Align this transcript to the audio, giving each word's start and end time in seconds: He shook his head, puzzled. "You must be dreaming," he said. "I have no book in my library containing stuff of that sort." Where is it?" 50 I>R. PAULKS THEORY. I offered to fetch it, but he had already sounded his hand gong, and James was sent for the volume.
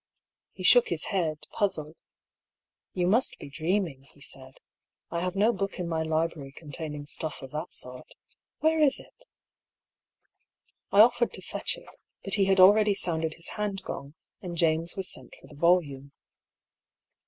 He 0.53 0.63
shook 0.63 0.87
his 0.89 1.03
head, 1.13 1.45
puzzled. 1.51 1.97
"You 2.95 3.05
must 3.05 3.37
be 3.37 3.51
dreaming," 3.51 4.07
he 4.11 4.19
said. 4.19 4.59
"I 5.11 5.19
have 5.19 5.35
no 5.35 5.53
book 5.53 5.77
in 5.77 5.87
my 5.87 6.01
library 6.01 6.53
containing 6.53 7.05
stuff 7.05 7.43
of 7.43 7.51
that 7.51 7.71
sort." 7.71 8.15
Where 8.61 8.79
is 8.79 8.99
it?" 8.99 9.13
50 9.15 9.21
I>R. 9.21 9.21
PAULKS 9.21 10.89
THEORY. 10.89 11.01
I 11.01 11.05
offered 11.05 11.33
to 11.33 11.41
fetch 11.43 11.77
it, 11.77 11.85
but 12.23 12.33
he 12.33 12.45
had 12.45 12.59
already 12.59 12.95
sounded 12.95 13.35
his 13.35 13.49
hand 13.49 13.83
gong, 13.83 14.15
and 14.41 14.57
James 14.57 14.97
was 14.97 15.07
sent 15.07 15.35
for 15.35 15.45
the 15.45 15.53
volume. 15.55 16.11